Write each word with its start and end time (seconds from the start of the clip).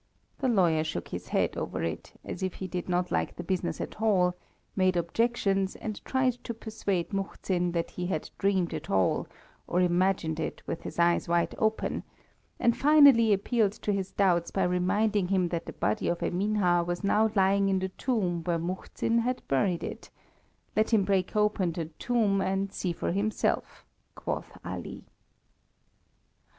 The 0.39 0.47
lawyer 0.47 0.83
shook 0.83 1.09
his 1.09 1.27
head 1.27 1.55
over 1.55 1.83
it, 1.83 2.11
as 2.25 2.41
if 2.41 2.55
he 2.55 2.67
did 2.67 2.89
not 2.89 3.11
like 3.11 3.35
the 3.35 3.43
business 3.43 3.79
at 3.79 4.01
all, 4.01 4.35
made 4.75 4.97
objections, 4.97 5.75
and 5.75 6.03
tried 6.03 6.43
to 6.43 6.55
persuade 6.55 7.13
Muhzin 7.13 7.71
that 7.73 7.91
he 7.91 8.07
had 8.07 8.27
dreamed 8.39 8.73
it 8.73 8.89
all, 8.89 9.27
or 9.67 9.79
imagined 9.79 10.39
it 10.39 10.63
with 10.65 10.81
his 10.81 10.97
eyes 10.97 11.27
wide 11.27 11.53
open, 11.59 12.01
and 12.59 12.75
finally 12.75 13.31
appealed 13.31 13.73
to 13.73 13.93
his 13.93 14.11
doubts 14.11 14.49
by 14.49 14.63
reminding 14.63 15.27
him 15.27 15.49
that 15.49 15.67
the 15.67 15.71
body 15.73 16.07
of 16.07 16.23
Eminha 16.23 16.83
was 16.83 17.03
now 17.03 17.29
lying 17.35 17.69
in 17.69 17.77
the 17.77 17.89
tomb 17.89 18.43
where 18.43 18.57
Muhzin 18.57 19.19
had 19.19 19.47
buried 19.47 19.83
it 19.83 20.09
let 20.75 20.91
him 20.91 21.05
break 21.05 21.35
open 21.35 21.73
the 21.73 21.85
tomb 21.99 22.41
and 22.41 22.73
see 22.73 22.91
for 22.91 23.11
himself, 23.11 23.85
quoth 24.15 24.57
Ali. 24.65 25.03